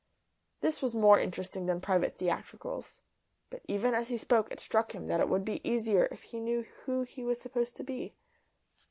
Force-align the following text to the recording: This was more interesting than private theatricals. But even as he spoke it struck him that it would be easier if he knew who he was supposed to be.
This 0.61 0.81
was 0.81 0.95
more 0.95 1.19
interesting 1.19 1.67
than 1.67 1.79
private 1.79 2.17
theatricals. 2.17 3.01
But 3.51 3.61
even 3.67 3.93
as 3.93 4.07
he 4.09 4.17
spoke 4.17 4.51
it 4.51 4.59
struck 4.59 4.93
him 4.95 5.05
that 5.05 5.19
it 5.19 5.29
would 5.29 5.45
be 5.45 5.61
easier 5.63 6.07
if 6.11 6.23
he 6.23 6.39
knew 6.39 6.65
who 6.85 7.03
he 7.03 7.23
was 7.23 7.37
supposed 7.39 7.75
to 7.77 7.83
be. 7.83 8.15